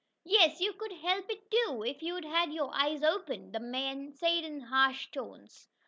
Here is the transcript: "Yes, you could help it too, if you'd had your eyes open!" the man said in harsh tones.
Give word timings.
"Yes, 0.25 0.59
you 0.59 0.73
could 0.73 0.93
help 0.93 1.29
it 1.29 1.51
too, 1.51 1.83
if 1.85 2.01
you'd 2.01 2.25
had 2.25 2.51
your 2.51 2.73
eyes 2.73 3.03
open!" 3.03 3.51
the 3.51 3.59
man 3.59 4.11
said 4.11 4.43
in 4.43 4.61
harsh 4.61 5.11
tones. 5.11 5.67